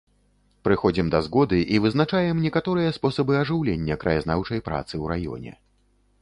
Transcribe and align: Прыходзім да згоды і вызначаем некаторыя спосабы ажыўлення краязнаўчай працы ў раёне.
Прыходзім 0.67 1.11
да 1.15 1.19
згоды 1.27 1.59
і 1.75 1.81
вызначаем 1.83 2.41
некаторыя 2.45 2.95
спосабы 2.97 3.37
ажыўлення 3.43 3.99
краязнаўчай 4.05 4.65
працы 4.71 4.93
ў 4.93 5.05
раёне. 5.15 5.51